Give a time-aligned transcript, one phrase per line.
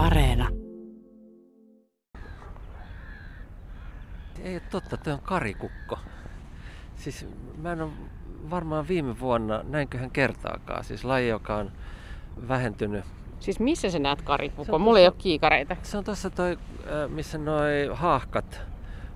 [0.00, 0.48] Areena.
[4.42, 5.98] Ei ole totta, tuo on karikukko.
[6.96, 7.26] Siis
[7.56, 7.90] mä en ole
[8.50, 11.72] varmaan viime vuonna, näinköhän kertaakaan, siis laji, joka on
[12.48, 13.04] vähentynyt.
[13.40, 14.78] Siis missä sä näet karikukko?
[14.78, 15.76] Mulla ei ole kiikareita.
[15.82, 16.58] Se on tuossa toi,
[17.08, 18.60] missä noi haahkat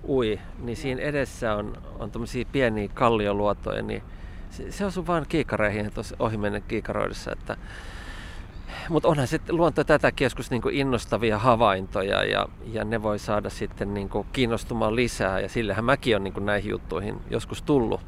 [0.07, 4.03] ui, niin siinä edessä on, on tämmöisiä pieniä kallioluotoja, niin
[4.49, 7.57] se, se osuu vaan kiikareihin tuossa ohimennen kiikaroidessa, että
[8.89, 13.93] mutta onhan se luonto tätä keskus niin innostavia havaintoja ja, ja ne voi saada sitten
[13.93, 18.01] niin kiinnostumaan lisää ja sillehän mäkin on niin näihin juttuihin joskus tullut.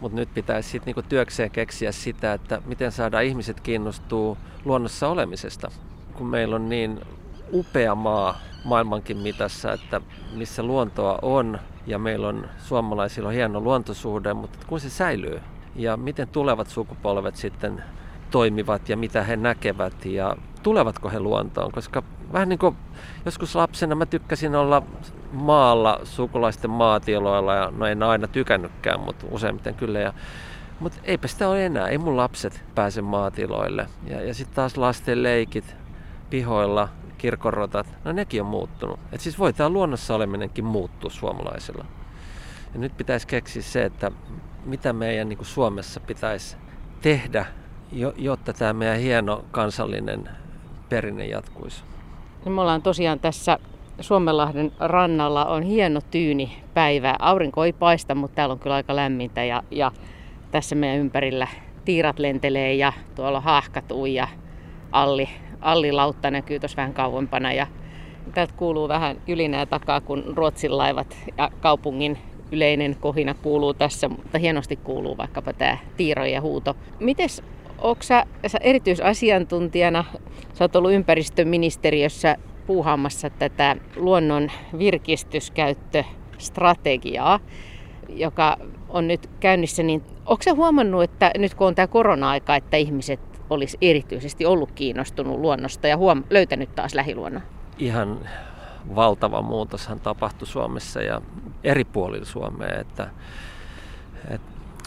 [0.00, 5.70] Mutta nyt pitäisi sitten niin työkseen keksiä sitä, että miten saadaan ihmiset kiinnostuu luonnossa olemisesta.
[6.14, 7.00] Kun meillä on niin
[7.52, 10.00] upea maa maailmankin mitassa, että
[10.34, 15.40] missä luontoa on ja meillä on suomalaisilla on hieno luontosuhde, mutta kun se säilyy
[15.76, 17.84] ja miten tulevat sukupolvet sitten
[18.34, 22.02] toimivat ja mitä he näkevät ja tulevatko he luontoon, koska
[22.32, 22.76] vähän niin kuin
[23.24, 24.82] joskus lapsena mä tykkäsin olla
[25.32, 29.98] maalla sukulaisten maatiloilla ja no en aina tykännytkään, mutta useimmiten kyllä.
[29.98, 30.12] Ja,
[30.80, 33.86] mutta eipä sitä ole enää, ei mun lapset pääse maatiloille.
[34.06, 35.76] Ja, ja sitten taas lasten leikit
[36.30, 36.88] pihoilla,
[37.18, 39.00] kirkorotat, no nekin on muuttunut.
[39.12, 41.84] Et siis voi tämä luonnossa oleminenkin muuttua suomalaisilla.
[42.72, 44.10] Ja nyt pitäisi keksiä se, että
[44.64, 46.56] mitä meidän niin Suomessa pitäisi
[47.00, 47.46] tehdä
[48.16, 50.28] jotta tämä meidän hieno kansallinen
[50.88, 51.82] perinne jatkuisi.
[52.44, 53.58] No me ollaan tosiaan tässä
[54.00, 57.16] Suomenlahden rannalla on hieno tyyni päivä.
[57.18, 59.92] Aurinko ei paista, mutta täällä on kyllä aika lämmintä ja, ja
[60.50, 61.48] tässä meidän ympärillä
[61.84, 64.28] tiirat lentelee ja tuolla haahkat ui ja
[64.92, 65.28] Alli,
[65.60, 67.66] Alli Lautta näkyy tuossa vähän kauempana ja
[68.34, 72.18] täältä kuuluu vähän ylinää takaa, kun Ruotsin laivat ja kaupungin
[72.52, 76.76] yleinen kohina kuuluu tässä, mutta hienosti kuuluu vaikkapa tämä tiiro ja huuto.
[77.00, 77.42] Mites
[77.84, 80.04] Onko sä, sä erityisasiantuntijana,
[80.54, 87.40] sä oot ollut ympäristöministeriössä puuhaamassa tätä luonnon virkistyskäyttöstrategiaa,
[88.08, 88.56] joka
[88.88, 93.20] on nyt käynnissä, niin onko huomannut, että nyt kun on tämä korona-aika, että ihmiset
[93.50, 97.42] olisi erityisesti ollut kiinnostunut luonnosta ja huom- löytänyt taas lähiluonnon?
[97.78, 98.20] Ihan
[98.94, 101.20] valtava muutoshan tapahtui Suomessa ja
[101.64, 102.80] eri puolilla Suomea.
[102.80, 103.10] Että,
[104.30, 104.40] et,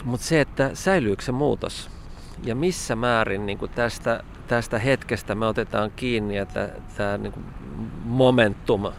[0.04, 1.97] mutta se, että säilyykö se muutos,
[2.42, 6.46] ja missä määrin niin kuin tästä, tästä hetkestä me otetaan kiinni ja
[6.96, 7.32] tämä niin
[8.04, 8.92] momentum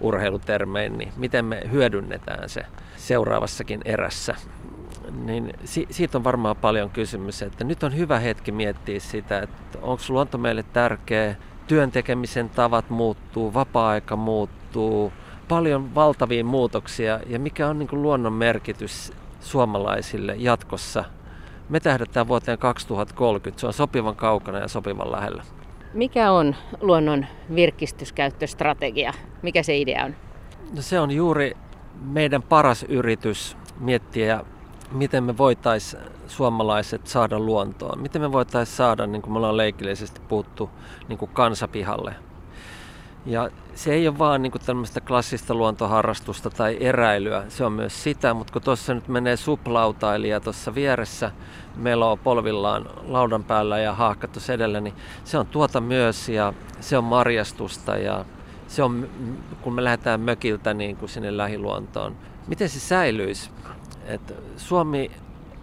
[0.00, 2.66] urheilutermein, niin miten me hyödynnetään se
[2.96, 4.34] seuraavassakin erässä.
[5.24, 9.78] Niin si- siitä on varmaan paljon kysymys, että nyt on hyvä hetki miettiä sitä, että
[9.82, 15.12] onko luonto meille tärkeä, työn tekemisen tavat muuttuu, vapaa-aika muuttuu,
[15.48, 21.04] paljon valtavia muutoksia ja mikä on niin luonnon merkitys suomalaisille jatkossa
[21.68, 23.60] me tähdätään vuoteen 2030.
[23.60, 25.42] Se on sopivan kaukana ja sopivan lähellä.
[25.94, 29.12] Mikä on luonnon virkistyskäyttöstrategia?
[29.42, 30.14] Mikä se idea on?
[30.76, 31.56] No se on juuri
[32.02, 34.40] meidän paras yritys miettiä,
[34.92, 38.02] miten me voitaisiin suomalaiset saada luontoon.
[38.02, 40.70] Miten me voitaisiin saada, niin kuin me ollaan leikillisesti puhuttu,
[41.08, 42.14] niin kuin kansapihalle.
[43.26, 48.34] Ja se ei ole vaan niin tämmöistä klassista luontoharrastusta tai eräilyä, se on myös sitä,
[48.34, 51.30] mutta kun tuossa nyt menee suplautailija tuossa vieressä,
[51.76, 56.98] meillä on polvillaan laudan päällä ja haakattu edellä, niin se on tuota myös ja se
[56.98, 58.24] on marjastusta ja
[58.68, 59.08] se on,
[59.62, 62.16] kun me lähdetään mökiltä niin kuin sinne lähiluontoon.
[62.46, 63.50] Miten se säilyisi?
[64.06, 65.10] Et Suomi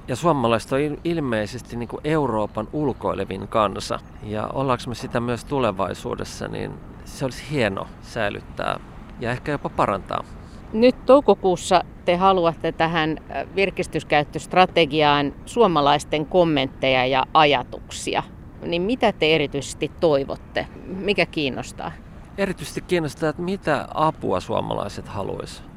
[0.08, 4.00] ja suomalaiset on ilmeisesti niin kuin Euroopan ulkoilevin kansa.
[4.24, 6.72] Ja ollaanko me sitä myös tulevaisuudessa, niin
[7.06, 8.80] se olisi hieno säilyttää
[9.20, 10.24] ja ehkä jopa parantaa.
[10.74, 13.18] Nyt toukokuussa te haluatte tähän
[13.56, 18.24] virkistyskäyttöstrategiaan suomalaisten kommentteja ja ajatuksia.
[18.66, 20.68] Niin mitä te erityisesti toivotte?
[20.86, 21.92] Mikä kiinnostaa?
[22.38, 25.72] Erityisesti kiinnostaa, että mitä apua suomalaiset haluaisivat.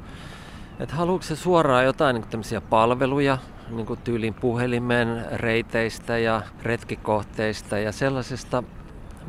[0.79, 3.37] Että haluatko se suoraan jotain niin tämmöisiä palveluja,
[3.69, 8.63] niin kuin tyylin puhelimen reiteistä ja retkikohteista ja sellaisesta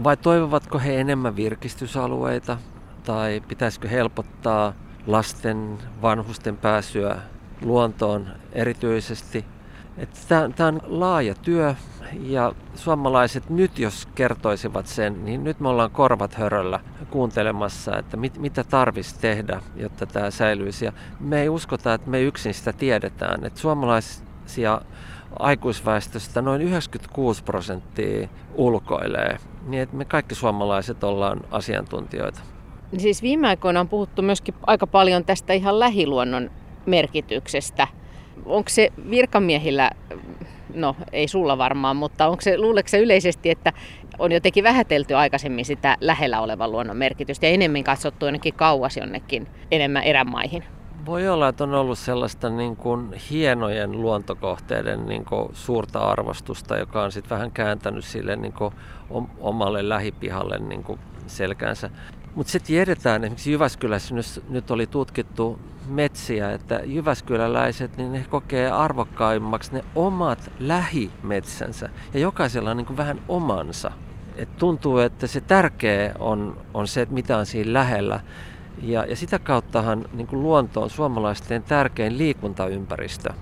[0.05, 2.59] vai toivovatko he enemmän virkistysalueita?
[3.05, 4.73] Tai pitäisikö helpottaa
[5.07, 7.17] lasten, vanhusten pääsyä
[7.63, 9.45] luontoon erityisesti?
[10.29, 11.75] Tämä on laaja työ
[12.23, 18.39] ja suomalaiset nyt jos kertoisivat sen, niin nyt me ollaan korvat höröllä kuuntelemassa, että mit,
[18.39, 20.85] mitä tarvitsisi tehdä, jotta tämä säilyisi.
[20.85, 23.45] Ja me ei uskota, että me yksin sitä tiedetään.
[23.45, 24.81] Että suomalaisia
[25.39, 32.41] aikuisväestöstä noin 96 prosenttia ulkoilee niin että me kaikki suomalaiset ollaan asiantuntijoita.
[32.99, 36.51] Siis viime aikoina on puhuttu myöskin aika paljon tästä ihan lähiluonnon
[36.87, 37.89] merkityksestä.
[38.45, 39.91] Onko se virkamiehillä
[40.75, 43.73] no ei sulla varmaan, mutta onko se, luuleeko se yleisesti, että
[44.19, 49.47] on jotenkin vähätelty aikaisemmin sitä lähellä olevan luonnon merkitystä ja enemmän katsottu jonnekin kauas jonnekin
[49.71, 50.65] enemmän erämaihin?
[51.07, 57.03] Voi olla, että on ollut sellaista niin kuin hienojen luontokohteiden niin kuin suurta arvostusta, joka
[57.03, 58.75] on sitten vähän kääntänyt sille niin kuin
[59.41, 61.91] omalle lähipihalle niin kuin selkänsä.
[62.35, 64.15] Mutta sitten tiedetään, esimerkiksi Jyväskylässä
[64.49, 65.59] nyt oli tutkittu
[65.89, 72.97] metsiä, että Jyväskyläläiset niin ne kokee arvokkaimmaksi ne omat lähimetsänsä ja jokaisella on niin kuin
[72.97, 73.91] vähän omansa.
[74.37, 78.21] Et tuntuu, että se tärkeä on, on se, että mitä on siinä lähellä.
[78.83, 83.33] Ja, ja sitä kauttahan niin kuin luonto on suomalaisten tärkein liikuntaympäristö.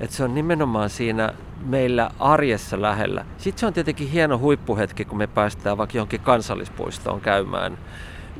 [0.00, 1.34] Et se on nimenomaan siinä
[1.66, 3.24] meillä arjessa lähellä.
[3.38, 7.78] Sitten se on tietenkin hieno huippuhetki, kun me päästään vaikka johonkin kansallispuistoon käymään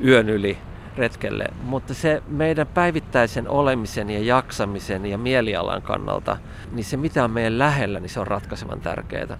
[0.03, 0.57] yön yli
[0.97, 1.45] retkelle.
[1.63, 6.37] Mutta se meidän päivittäisen olemisen ja jaksamisen ja mielialan kannalta,
[6.71, 9.37] niin se mitä on meidän lähellä, niin se on ratkaisevan tärkeää.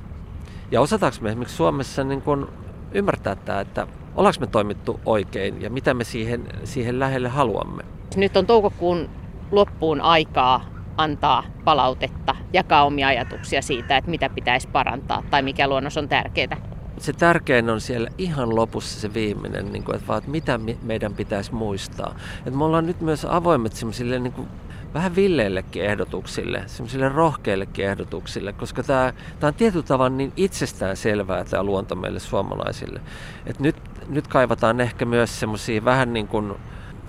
[0.71, 2.49] Ja osataanko me esimerkiksi Suomessa niin kun
[2.91, 3.87] ymmärtää tämä, että
[4.19, 7.83] ollaanko me toimittu oikein ja mitä me siihen, siihen lähelle haluamme.
[8.15, 9.09] Nyt on toukokuun
[9.51, 10.65] loppuun aikaa
[10.97, 16.57] antaa palautetta, jakaa omia ajatuksia siitä, että mitä pitäisi parantaa tai mikä luonnos on tärkeää.
[16.97, 21.13] Se tärkein on siellä ihan lopussa se viimeinen, niin kuin, että, vaan, että mitä meidän
[21.13, 22.15] pitäisi muistaa.
[22.37, 24.47] Että me ollaan nyt myös avoimet sellaisille niin kuin
[24.93, 31.43] vähän villeillekin ehdotuksille, semmoisille rohkeillekin ehdotuksille, koska tämä, tämä on tietyllä tavalla niin itsestään selvää
[31.43, 33.01] tämä luonto meille suomalaisille.
[33.45, 33.75] Et nyt,
[34.09, 36.53] nyt kaivataan ehkä myös semmoisia vähän niin kuin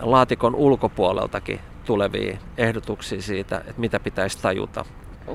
[0.00, 4.84] laatikon ulkopuoleltakin tulevia ehdotuksia siitä, että mitä pitäisi tajuta.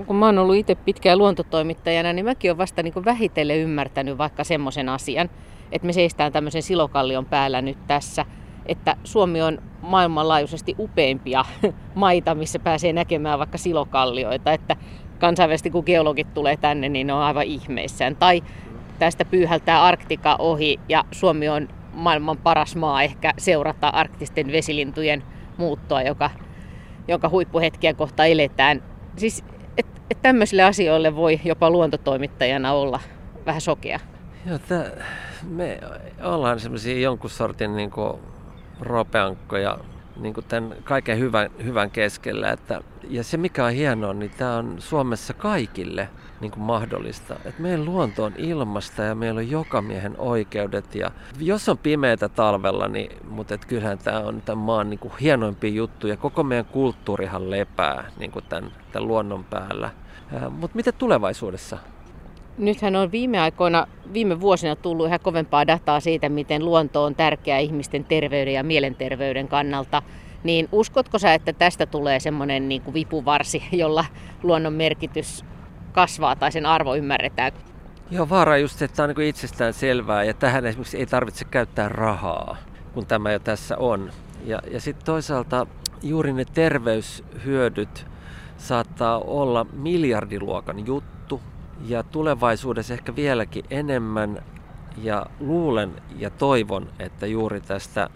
[0.05, 4.43] Kun mä oon ollut itse pitkään luontotoimittajana, niin mäkin olen vasta niin vähitellen ymmärtänyt vaikka
[4.43, 5.29] semmoisen asian,
[5.71, 8.25] että me seistään tämmöisen silokallion päällä nyt tässä–
[8.65, 11.45] että Suomi on maailmanlaajuisesti upeimpia
[11.95, 14.75] maita, missä pääsee näkemään vaikka silokallioita, että
[15.19, 18.15] kansainvälisesti kun geologit tulee tänne, niin ne on aivan ihmeissään.
[18.15, 18.43] Tai
[18.99, 25.23] tästä pyyhältää Arktika ohi ja Suomi on maailman paras maa ehkä seurata arktisten vesilintujen
[25.57, 26.29] muuttoa, joka,
[27.07, 28.83] jonka huippuhetkiä kohta eletään.
[29.17, 29.43] Siis,
[29.77, 32.99] että et tämmöisille asioille voi jopa luontotoimittajana olla
[33.45, 33.99] vähän sokea.
[34.45, 34.85] Joo, tää,
[35.49, 35.79] me
[36.23, 38.13] ollaan semmoisia jonkun sortin niin kuin
[38.79, 39.77] ropeankkoja
[40.15, 42.51] niin kuin tämän kaiken hyvän, hyvän keskellä.
[42.51, 46.09] Että, ja se mikä on hienoa, niin tämä on Suomessa kaikille
[46.41, 47.35] niin kuin mahdollista.
[47.45, 50.95] Et meidän luonto on ilmasta ja meillä on jokamiehen oikeudet.
[50.95, 55.13] Ja jos on pimeätä talvella, niin, mutta et kyllähän tämä on tämän maan niin kuin
[55.21, 56.17] hienoimpia juttuja.
[56.17, 59.89] Koko meidän kulttuurihan lepää niin kuin tämän, tämän luonnon päällä.
[60.49, 61.77] Mutta mitä tulevaisuudessa?
[62.57, 67.59] Nythän on viime aikoina, viime vuosina tullut ihan kovempaa dataa siitä, miten luonto on tärkeä
[67.59, 70.01] ihmisten terveyden ja mielenterveyden kannalta.
[70.43, 74.05] Niin uskotko sä, että tästä tulee semmoinen niin vipuvarsi, jolla
[74.43, 75.45] luonnon merkitys
[75.91, 77.51] kasvaa tai sen arvo ymmärretään?
[78.11, 81.89] Joo, vaara just, että tämä on niin itsestään selvää ja tähän esimerkiksi ei tarvitse käyttää
[81.89, 82.57] rahaa,
[82.93, 84.11] kun tämä jo tässä on.
[84.45, 85.67] Ja, ja sitten toisaalta
[86.03, 88.05] juuri ne terveyshyödyt
[88.57, 91.14] saattaa olla miljardiluokan juttu
[91.81, 94.43] ja tulevaisuudessa ehkä vieläkin enemmän
[94.97, 98.09] ja luulen ja toivon, että juuri tästä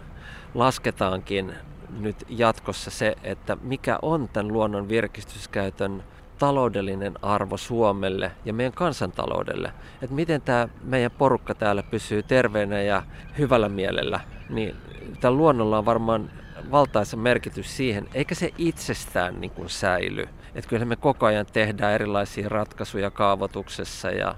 [0.54, 1.54] lasketaankin
[1.98, 6.02] nyt jatkossa se, että mikä on tämän luonnon virkistyskäytön
[6.38, 9.72] taloudellinen arvo Suomelle ja meidän kansantaloudelle.
[10.02, 13.02] Että miten tämä meidän porukka täällä pysyy terveenä ja
[13.38, 14.76] hyvällä mielellä, niin
[15.20, 16.30] tällä luonnolla on varmaan
[16.70, 20.28] valtaisa merkitys siihen, eikä se itsestään niin kuin säily.
[20.54, 24.34] Että kyllä me koko ajan tehdään erilaisia ratkaisuja kaavoituksessa ja,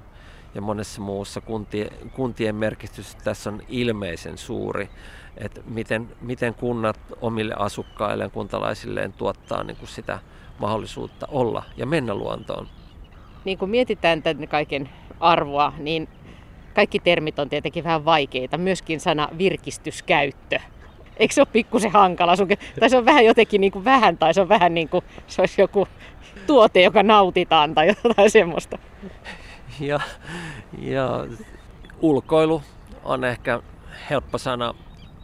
[0.55, 4.89] ja monessa muussa kuntien, kuntien merkitys tässä on ilmeisen suuri.
[5.37, 10.19] Että miten, miten kunnat omille asukkailleen, kuntalaisilleen tuottaa niin kuin sitä
[10.59, 12.69] mahdollisuutta olla ja mennä luontoon.
[13.45, 14.89] Niin kun mietitään tämän kaiken
[15.21, 16.09] arvoa, niin
[16.75, 18.59] kaikki termit on tietenkin vähän vaikeita.
[18.59, 20.61] Myöskin sana virkistyskäyttö
[21.17, 22.37] Eikö se ole pikkusen hankala?
[22.37, 22.49] Sun,
[22.81, 25.43] tai se on vähän jotenkin niin kuin vähän, tai se on vähän niin kuin se
[25.43, 25.89] olisi joku
[26.47, 28.79] tuote, joka nautitaan tai jotain semmoista.
[29.81, 30.01] Ja,
[30.79, 31.27] ja
[32.01, 32.63] ulkoilu
[33.05, 33.61] on ehkä
[34.11, 34.75] helppo sana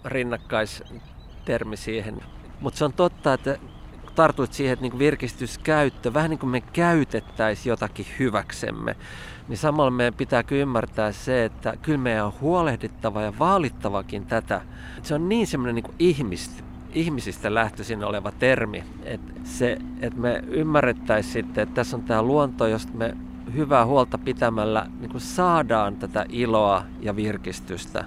[0.04, 2.20] rinnakkaistermi siihen.
[2.60, 3.58] Mutta se on totta, että
[4.18, 8.96] tartuit siihen, että niin virkistyskäyttö, vähän niin kuin me käytettäisiin jotakin hyväksemme,
[9.48, 14.60] niin samalla meidän pitää ymmärtää se, että kyllä meidän on huolehdittava ja vaalittavakin tätä.
[15.02, 21.32] Se on niin semmoinen niin ihmistä, ihmisistä lähtöisin oleva termi, että, se, että me ymmärrettäisiin
[21.32, 23.16] sitten, että tässä on tämä luonto, josta me
[23.54, 28.04] hyvää huolta pitämällä niin kuin saadaan tätä iloa ja virkistystä.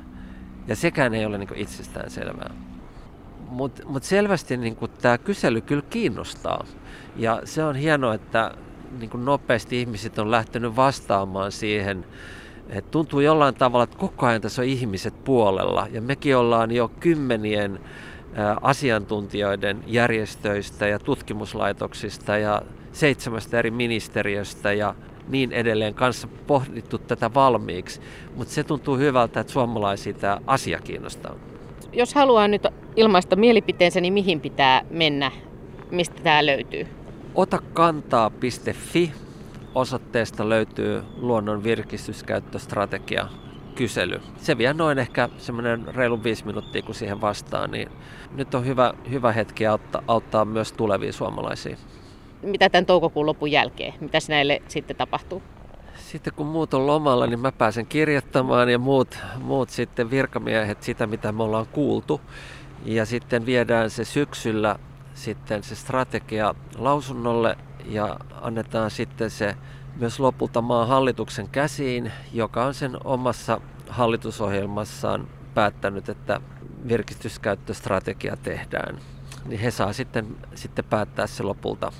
[0.68, 2.71] Ja sekään ei ole niin itsestään selvää.
[3.52, 6.66] Mutta mut selvästi niin tämä kysely kyllä kiinnostaa.
[7.16, 8.52] Ja se on hienoa, että
[9.00, 12.06] niin nopeasti ihmiset on lähtenyt vastaamaan siihen.
[12.70, 16.92] Et tuntuu jollain tavalla, että koko ajan tässä on ihmiset puolella ja mekin ollaan jo
[17.00, 17.80] kymmenien
[18.62, 24.96] asiantuntijoiden järjestöistä ja tutkimuslaitoksista ja seitsemästä eri ministeriöstä ja
[25.28, 28.02] niin edelleen kanssa pohdittu tätä valmiiksi,
[28.36, 31.36] mutta se tuntuu hyvältä, että suomalaisia tämä asia kiinnostaa.
[31.94, 35.32] Jos haluaa nyt ilmaista mielipiteensä, niin mihin pitää mennä,
[35.92, 36.88] mistä tämä löytyy?
[37.36, 39.12] Otakantaa.fi
[39.76, 43.28] osoitteesta löytyy luonnon virkistyskäyttöstrategia
[43.76, 44.22] kysely.
[44.38, 47.90] Se vie noin ehkä semmoinen reilu viisi minuuttia, kun siihen vastaan, niin
[48.36, 51.78] nyt on hyvä, hyvä hetki auttaa, auttaa myös tulevia suomalaisia
[52.44, 53.94] mitä tämän toukokuun lopun jälkeen?
[54.00, 55.42] Mitä näille sitten tapahtuu?
[55.96, 61.08] Sitten kun muut on lomalla, niin mä pääsen kirjoittamaan ja muut, muut sitten virkamiehet sitä,
[61.08, 62.22] mitä me ollaan kuultu.
[62.86, 64.76] Ja sitten viedään se syksyllä
[65.14, 69.56] sitten se strategia lausunnolle ja annetaan sitten se
[69.96, 76.42] myös lopulta maan hallituksen käsiin, joka on sen omassa hallitusohjelmassaan päättänyt, että
[76.88, 78.98] virkistyskäyttöstrategia tehdään.
[79.46, 81.92] Niin he saa sitten, sitten päättää se lopulta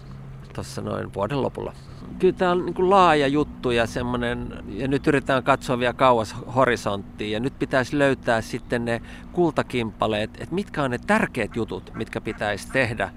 [0.54, 1.74] tuossa noin vuoden lopulla.
[2.20, 6.36] Kyllä tämä on niin kuin laaja juttu ja semmoinen, ja nyt yritetään katsoa vielä kauas
[6.56, 12.22] horisonttiin ja nyt pitäisi löytää sitten ne kultakimpaleet, että mitkä on ne tärkeät jutut, mitkä
[12.22, 13.10] pitäisi tehdä,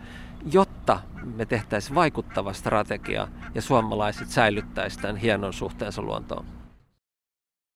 [0.53, 1.01] jotta
[1.37, 6.45] me tehtäisiin vaikuttava strategia ja suomalaiset säilyttäisivät tämän hienon suhteensa luontoon.